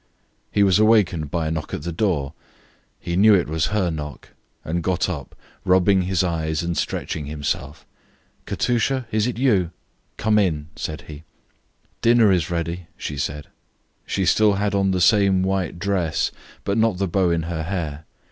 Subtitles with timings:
[0.51, 2.33] He was awakened by a knock at the door.
[2.99, 4.29] He knew it was her knock,
[4.65, 7.85] and got up, rubbing his eyes and stretching himself.
[8.47, 9.69] "Katusha, is it you?
[10.17, 11.13] Come in," said he.
[11.13, 11.83] She opened the
[12.23, 12.25] door.
[12.25, 13.49] "Dinner is ready," she said.
[14.07, 16.31] She still had on the same white dress,
[16.63, 18.05] but not the bow in her hair.